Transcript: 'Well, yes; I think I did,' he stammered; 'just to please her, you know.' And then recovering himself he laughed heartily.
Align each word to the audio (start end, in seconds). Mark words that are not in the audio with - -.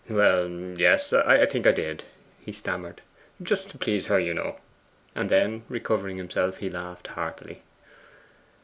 'Well, 0.09 0.47
yes; 0.79 1.13
I 1.13 1.45
think 1.45 1.67
I 1.67 1.71
did,' 1.71 2.03
he 2.39 2.51
stammered; 2.51 3.01
'just 3.39 3.69
to 3.69 3.77
please 3.77 4.07
her, 4.07 4.19
you 4.19 4.33
know.' 4.33 4.57
And 5.13 5.29
then 5.29 5.61
recovering 5.69 6.17
himself 6.17 6.57
he 6.57 6.71
laughed 6.71 7.09
heartily. 7.09 7.61